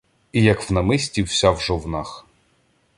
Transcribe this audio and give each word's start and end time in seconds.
І 0.31 0.43
як 0.43 0.69
в 0.69 0.73
намисті, 0.73 1.23
вся 1.23 1.51
в 1.51 1.61
жовнах. 1.61 2.25